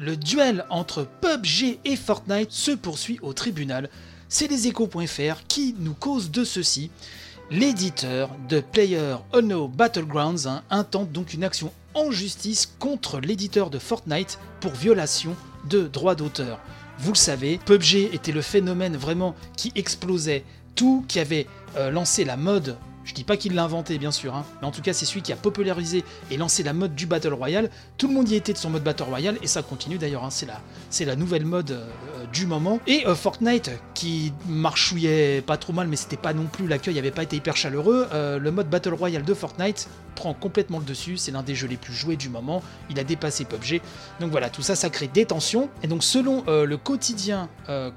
Le 0.00 0.16
duel 0.16 0.64
entre 0.70 1.08
PUBG 1.20 1.80
et 1.84 1.96
Fortnite 1.96 2.52
se 2.52 2.70
poursuit 2.70 3.18
au 3.20 3.32
tribunal. 3.32 3.90
C'est 4.28 4.46
les 4.46 4.68
échos.fr 4.68 5.42
qui 5.48 5.74
nous 5.80 5.92
cause 5.92 6.30
de 6.30 6.44
ceci. 6.44 6.92
L'éditeur 7.50 8.30
de 8.48 8.60
Player 8.60 9.16
Unknown 9.32 9.68
Battlegrounds 9.68 10.46
hein, 10.46 10.62
intente 10.70 11.10
donc 11.10 11.34
une 11.34 11.42
action 11.42 11.72
en 11.94 12.12
justice 12.12 12.72
contre 12.78 13.18
l'éditeur 13.18 13.70
de 13.70 13.80
Fortnite 13.80 14.38
pour 14.60 14.70
violation 14.70 15.34
de 15.68 15.88
droits 15.88 16.14
d'auteur. 16.14 16.60
Vous 17.00 17.10
le 17.10 17.18
savez, 17.18 17.58
PUBG 17.66 18.14
était 18.14 18.30
le 18.30 18.42
phénomène 18.42 18.96
vraiment 18.96 19.34
qui 19.56 19.72
explosait 19.74 20.44
tout, 20.76 21.04
qui 21.08 21.18
avait 21.18 21.48
euh, 21.76 21.90
lancé 21.90 22.24
la 22.24 22.36
mode 22.36 22.76
je 23.08 23.14
dis 23.14 23.24
pas 23.24 23.38
qu'il 23.38 23.54
l'a 23.54 23.64
inventé, 23.64 23.96
bien 23.96 24.10
sûr, 24.10 24.34
hein, 24.34 24.44
mais 24.60 24.68
en 24.68 24.70
tout 24.70 24.82
cas, 24.82 24.92
c'est 24.92 25.06
celui 25.06 25.22
qui 25.22 25.32
a 25.32 25.36
popularisé 25.36 26.04
et 26.30 26.36
lancé 26.36 26.62
la 26.62 26.74
mode 26.74 26.94
du 26.94 27.06
Battle 27.06 27.32
Royale. 27.32 27.70
Tout 27.96 28.06
le 28.06 28.12
monde 28.12 28.28
y 28.28 28.34
était 28.34 28.52
de 28.52 28.58
son 28.58 28.68
mode 28.68 28.84
Battle 28.84 29.04
Royale, 29.04 29.38
et 29.42 29.46
ça 29.46 29.62
continue 29.62 29.96
d'ailleurs, 29.96 30.24
hein, 30.24 30.30
c'est 30.30 30.44
la, 30.44 30.60
la 31.06 31.16
nouvelle 31.16 31.46
mode 31.46 31.70
euh, 31.70 31.86
du 32.34 32.44
moment. 32.44 32.80
Et 32.86 33.06
euh, 33.06 33.14
Fortnite, 33.14 33.70
qui 33.94 34.34
marchouillait 34.46 35.40
pas 35.40 35.56
trop 35.56 35.72
mal, 35.72 35.88
mais 35.88 35.96
c'était 35.96 36.18
pas 36.18 36.34
non 36.34 36.44
plus, 36.44 36.68
l'accueil 36.68 36.96
n'avait 36.96 37.10
pas 37.10 37.22
été 37.22 37.36
hyper 37.36 37.56
chaleureux, 37.56 38.08
euh, 38.12 38.38
le 38.38 38.50
mode 38.50 38.68
Battle 38.68 38.92
Royale 38.92 39.24
de 39.24 39.32
Fortnite 39.32 39.88
prend 40.14 40.34
complètement 40.34 40.78
le 40.78 40.84
dessus, 40.84 41.16
c'est 41.16 41.30
l'un 41.32 41.42
des 41.42 41.54
jeux 41.54 41.68
les 41.68 41.78
plus 41.78 41.94
joués 41.94 42.16
du 42.16 42.28
moment, 42.28 42.62
il 42.90 43.00
a 43.00 43.04
dépassé 43.04 43.46
PUBG. 43.46 43.80
Donc 44.20 44.32
voilà, 44.32 44.50
tout 44.50 44.62
ça, 44.62 44.76
ça 44.76 44.90
crée 44.90 45.08
des 45.08 45.24
tensions. 45.24 45.70
Et 45.82 45.86
donc, 45.86 46.02
selon 46.02 46.44
le 46.48 46.76
quotidien 46.76 47.48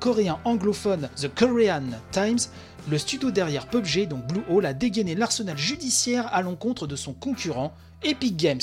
coréen 0.00 0.38
anglophone 0.44 1.08
The 1.16 1.34
Korean 1.34 1.84
Times, 2.12 2.38
le 2.88 2.98
studio 2.98 3.30
derrière 3.30 3.66
PUBG, 3.66 4.06
donc 4.06 4.26
Blue 4.26 4.42
Hole, 4.48 4.66
a 4.66 4.72
l'arsenal 5.02 5.58
judiciaire 5.58 6.32
à 6.32 6.42
l'encontre 6.42 6.86
de 6.86 6.96
son 6.96 7.12
concurrent 7.12 7.74
Epic 8.02 8.36
Games. 8.36 8.60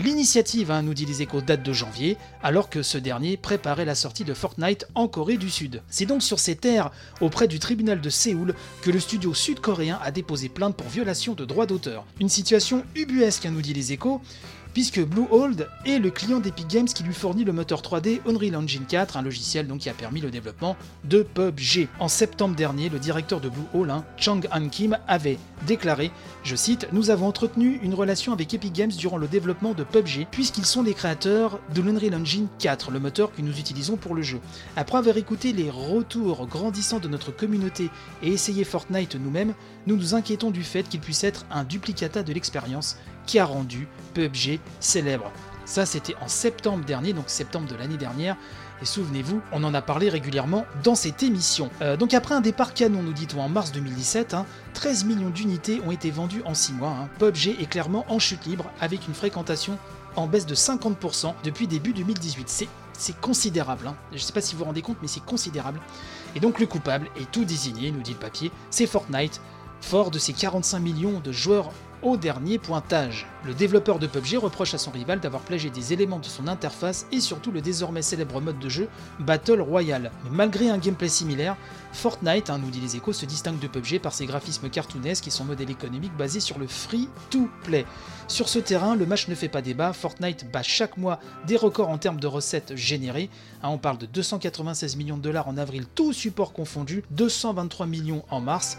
L'initiative, 0.00 0.72
hein, 0.72 0.82
nous 0.82 0.92
dit 0.92 1.06
les 1.06 1.22
échos, 1.22 1.40
date 1.40 1.62
de 1.62 1.72
janvier, 1.72 2.16
alors 2.42 2.68
que 2.68 2.82
ce 2.82 2.98
dernier 2.98 3.36
préparait 3.36 3.84
la 3.84 3.94
sortie 3.94 4.24
de 4.24 4.34
Fortnite 4.34 4.88
en 4.96 5.06
Corée 5.06 5.36
du 5.36 5.48
Sud. 5.48 5.82
C'est 5.88 6.04
donc 6.04 6.20
sur 6.22 6.40
ces 6.40 6.56
terres, 6.56 6.90
auprès 7.20 7.46
du 7.46 7.60
tribunal 7.60 8.00
de 8.00 8.10
Séoul, 8.10 8.56
que 8.82 8.90
le 8.90 8.98
studio 8.98 9.32
sud-coréen 9.34 10.00
a 10.02 10.10
déposé 10.10 10.48
plainte 10.48 10.76
pour 10.76 10.88
violation 10.88 11.34
de 11.34 11.44
droits 11.44 11.66
d'auteur. 11.66 12.06
Une 12.18 12.28
situation 12.28 12.84
ubuesque, 12.96 13.46
hein, 13.46 13.52
nous 13.52 13.62
dit 13.62 13.72
les 13.72 13.92
échos, 13.92 14.20
puisque 14.74 15.00
Bluehold 15.00 15.68
est 15.86 15.98
le 15.98 16.10
client 16.10 16.40
d'Epic 16.40 16.66
Games 16.66 16.86
qui 16.86 17.04
lui 17.04 17.14
fournit 17.14 17.44
le 17.44 17.52
moteur 17.52 17.80
3D 17.80 18.20
Unreal 18.26 18.56
Engine 18.56 18.84
4, 18.86 19.16
un 19.16 19.22
logiciel 19.22 19.68
donc 19.68 19.78
qui 19.78 19.88
a 19.88 19.94
permis 19.94 20.20
le 20.20 20.30
développement 20.30 20.76
de 21.04 21.22
PUBG. 21.22 21.88
En 22.00 22.08
septembre 22.08 22.56
dernier, 22.56 22.88
le 22.88 22.98
directeur 22.98 23.40
de 23.40 23.48
Bluehold, 23.48 23.90
hein, 23.90 24.04
Chang 24.16 24.40
Han 24.52 24.68
Kim, 24.68 24.98
avait 25.06 25.38
déclaré, 25.66 26.10
je 26.42 26.56
cite, 26.56 26.88
Nous 26.92 27.10
avons 27.10 27.28
entretenu 27.28 27.78
une 27.82 27.94
relation 27.94 28.32
avec 28.32 28.52
Epic 28.52 28.72
Games 28.72 28.90
durant 28.90 29.16
le 29.16 29.28
développement 29.28 29.74
de 29.74 29.84
PUBG, 29.84 30.26
puisqu'ils 30.30 30.66
sont 30.66 30.82
les 30.82 30.92
créateurs 30.92 31.60
de 31.72 31.80
l'Unreal 31.80 32.16
Engine 32.16 32.48
4, 32.58 32.90
le 32.90 32.98
moteur 32.98 33.32
que 33.32 33.42
nous 33.42 33.56
utilisons 33.56 33.96
pour 33.96 34.16
le 34.16 34.22
jeu. 34.22 34.40
Après 34.76 34.98
avoir 34.98 35.16
écouté 35.16 35.52
les 35.52 35.70
retours 35.70 36.48
grandissants 36.48 36.98
de 36.98 37.08
notre 37.08 37.30
communauté 37.30 37.90
et 38.24 38.32
essayé 38.32 38.64
Fortnite 38.64 39.14
nous-mêmes, 39.14 39.54
nous 39.86 39.96
nous 39.96 40.16
inquiétons 40.16 40.50
du 40.50 40.64
fait 40.64 40.88
qu'il 40.88 41.00
puisse 41.00 41.22
être 41.22 41.46
un 41.52 41.62
duplicata 41.62 42.24
de 42.24 42.32
l'expérience 42.32 42.96
qui 43.26 43.38
a 43.38 43.44
rendu 43.44 43.88
PUBG 44.14 44.60
célèbre. 44.80 45.30
Ça, 45.64 45.86
c'était 45.86 46.14
en 46.20 46.28
septembre 46.28 46.84
dernier, 46.84 47.12
donc 47.12 47.24
septembre 47.28 47.68
de 47.68 47.74
l'année 47.74 47.96
dernière. 47.96 48.36
Et 48.82 48.84
souvenez-vous, 48.84 49.40
on 49.52 49.64
en 49.64 49.72
a 49.72 49.80
parlé 49.80 50.08
régulièrement 50.08 50.66
dans 50.82 50.94
cette 50.94 51.22
émission. 51.22 51.70
Euh, 51.80 51.96
donc 51.96 52.12
après 52.12 52.34
un 52.34 52.40
départ 52.40 52.74
canon, 52.74 53.02
nous 53.02 53.12
dit-on, 53.12 53.40
en 53.40 53.48
mars 53.48 53.72
2017, 53.72 54.36
13 54.74 55.02
hein, 55.02 55.06
millions 55.06 55.30
d'unités 55.30 55.80
ont 55.86 55.90
été 55.90 56.10
vendues 56.10 56.42
en 56.44 56.54
6 56.54 56.74
mois. 56.74 56.90
Hein. 56.90 57.08
PUBG 57.18 57.56
est 57.60 57.68
clairement 57.68 58.04
en 58.08 58.18
chute 58.18 58.44
libre, 58.44 58.70
avec 58.80 59.06
une 59.08 59.14
fréquentation 59.14 59.78
en 60.16 60.26
baisse 60.26 60.46
de 60.46 60.54
50% 60.54 61.34
depuis 61.44 61.66
début 61.66 61.92
2018. 61.92 62.68
C'est 62.96 63.20
considérable. 63.20 63.86
Hein. 63.86 63.96
Je 64.10 64.16
ne 64.16 64.20
sais 64.22 64.32
pas 64.32 64.40
si 64.40 64.54
vous 64.54 64.60
vous 64.60 64.64
rendez 64.66 64.82
compte, 64.82 64.98
mais 65.02 65.08
c'est 65.08 65.24
considérable. 65.24 65.80
Et 66.36 66.40
donc 66.40 66.60
le 66.60 66.66
coupable 66.66 67.08
est 67.18 67.30
tout 67.30 67.44
désigné, 67.44 67.90
nous 67.90 68.02
dit 68.02 68.12
le 68.12 68.18
papier, 68.18 68.50
c'est 68.70 68.86
Fortnite, 68.86 69.40
fort 69.80 70.10
de 70.10 70.18
ses 70.18 70.32
45 70.32 70.78
millions 70.78 71.20
de 71.20 71.32
joueurs 71.32 71.70
au 72.04 72.18
dernier 72.18 72.58
pointage. 72.58 73.26
Le 73.44 73.54
développeur 73.54 73.98
de 73.98 74.06
PUBG 74.06 74.36
reproche 74.36 74.74
à 74.74 74.78
son 74.78 74.90
rival 74.90 75.20
d'avoir 75.20 75.42
plagié 75.42 75.70
des 75.70 75.94
éléments 75.94 76.18
de 76.18 76.26
son 76.26 76.46
interface 76.46 77.06
et 77.10 77.20
surtout 77.20 77.50
le 77.50 77.62
désormais 77.62 78.02
célèbre 78.02 78.40
mode 78.42 78.58
de 78.58 78.68
jeu 78.68 78.88
Battle 79.20 79.60
Royale. 79.60 80.12
Mais 80.24 80.30
malgré 80.30 80.68
un 80.68 80.76
gameplay 80.76 81.08
similaire, 81.08 81.56
Fortnite, 81.92 82.50
hein, 82.50 82.58
nous 82.58 82.70
dit 82.70 82.80
les 82.80 82.96
échos, 82.96 83.14
se 83.14 83.24
distingue 83.24 83.58
de 83.58 83.68
PUBG 83.68 84.00
par 84.00 84.12
ses 84.12 84.26
graphismes 84.26 84.68
cartoonesques 84.68 85.26
et 85.28 85.30
son 85.30 85.44
modèle 85.44 85.70
économique 85.70 86.14
basé 86.16 86.40
sur 86.40 86.58
le 86.58 86.66
free-to-play. 86.66 87.86
Sur 88.28 88.48
ce 88.48 88.58
terrain, 88.58 88.96
le 88.96 89.06
match 89.06 89.28
ne 89.28 89.34
fait 89.34 89.48
pas 89.48 89.62
débat, 89.62 89.94
Fortnite 89.94 90.50
bat 90.52 90.62
chaque 90.62 90.98
mois 90.98 91.18
des 91.46 91.56
records 91.56 91.88
en 91.88 91.98
termes 91.98 92.20
de 92.20 92.26
recettes 92.26 92.76
générées. 92.76 93.30
Hein, 93.62 93.70
on 93.70 93.78
parle 93.78 93.98
de 93.98 94.06
296 94.06 94.96
millions 94.96 95.16
de 95.16 95.22
dollars 95.22 95.48
en 95.48 95.56
avril, 95.56 95.86
tout 95.94 96.12
support 96.12 96.52
confondu, 96.52 97.02
223 97.12 97.86
millions 97.86 98.24
en 98.30 98.40
mars. 98.40 98.76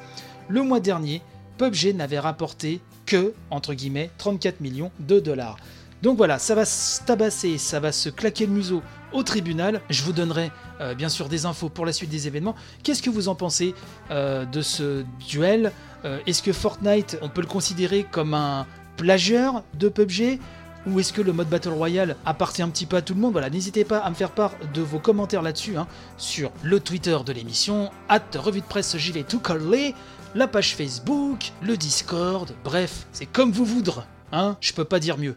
Le 0.47 0.61
mois 0.61 0.79
dernier, 0.79 1.23
PUBG 1.57 1.93
n'avait 1.93 2.19
rapporté 2.19 2.81
que, 3.05 3.33
entre 3.49 3.73
guillemets, 3.73 4.09
34 4.17 4.61
millions 4.61 4.91
de 4.99 5.19
dollars. 5.19 5.57
Donc 6.01 6.17
voilà, 6.17 6.37
ça 6.37 6.55
va 6.55 6.65
se 6.65 7.01
tabasser, 7.03 7.57
ça 7.57 7.79
va 7.79 7.91
se 7.91 8.09
claquer 8.09 8.45
le 8.45 8.51
museau 8.51 8.81
au 9.11 9.23
tribunal. 9.23 9.81
Je 9.89 10.03
vous 10.03 10.11
donnerai 10.11 10.51
euh, 10.81 10.93
bien 10.93 11.09
sûr 11.09 11.29
des 11.29 11.45
infos 11.45 11.69
pour 11.69 11.85
la 11.85 11.93
suite 11.93 12.09
des 12.09 12.27
événements. 12.27 12.55
Qu'est-ce 12.83 13.01
que 13.01 13.09
vous 13.09 13.27
en 13.27 13.35
pensez 13.35 13.73
euh, 14.11 14.45
de 14.45 14.61
ce 14.61 15.03
duel? 15.27 15.71
Euh, 16.03 16.19
Est-ce 16.27 16.43
que 16.43 16.53
Fortnite, 16.53 17.17
on 17.21 17.29
peut 17.29 17.41
le 17.41 17.47
considérer 17.47 18.05
comme 18.11 18.33
un 18.33 18.67
plagieur 18.97 19.63
de 19.73 19.89
PUBG 19.89 20.39
ou 20.87 20.99
est-ce 20.99 21.13
que 21.13 21.21
le 21.21 21.33
mode 21.33 21.49
Battle 21.49 21.69
Royale 21.69 22.15
appartient 22.25 22.61
un 22.61 22.69
petit 22.69 22.85
peu 22.85 22.97
à 22.97 23.01
tout 23.01 23.13
le 23.13 23.19
monde 23.19 23.31
Voilà, 23.31 23.49
n'hésitez 23.49 23.83
pas 23.83 23.99
à 23.99 24.09
me 24.09 24.15
faire 24.15 24.31
part 24.31 24.51
de 24.73 24.81
vos 24.81 24.99
commentaires 24.99 25.41
là-dessus 25.41 25.77
hein, 25.77 25.87
sur 26.17 26.51
le 26.63 26.79
Twitter 26.79 27.17
de 27.25 27.33
l'émission, 27.33 27.91
at 28.09 28.21
revue 28.35 28.61
de 28.61 28.65
presse 28.65 28.95
vais 28.95 29.23
tout 29.23 29.39
coller 29.39 29.93
la 30.35 30.47
page 30.47 30.75
Facebook, 30.75 31.51
le 31.61 31.77
Discord, 31.77 32.51
bref, 32.63 33.07
c'est 33.13 33.25
comme 33.25 33.51
vous 33.51 33.65
voudrez, 33.65 34.01
hein, 34.31 34.57
je 34.59 34.73
peux 34.73 34.83
pas 34.83 34.99
dire 34.99 35.17
mieux. 35.17 35.35